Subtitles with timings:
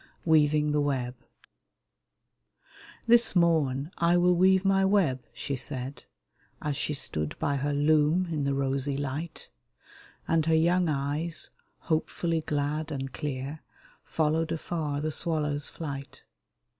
[0.25, 1.13] WEAVING THE WEB
[3.05, 6.05] *'This morn I will weave my web," she said,
[6.59, 9.51] As she stood by her loom in the rosy light,
[10.27, 11.51] And her young eyes,
[11.81, 13.59] hopefully glad and clear.
[14.03, 16.23] Followed afar the swallow's flight.